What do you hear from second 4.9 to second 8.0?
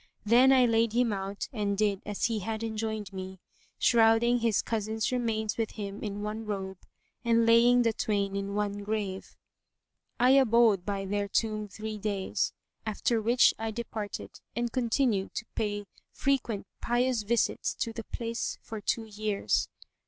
remains with him in one robe and laying the